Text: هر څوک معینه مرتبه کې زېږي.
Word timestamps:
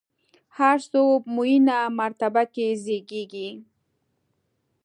هر 0.57 0.77
څوک 0.91 1.21
معینه 1.35 1.79
مرتبه 1.99 2.43
کې 2.53 2.67
زېږي. 2.83 3.49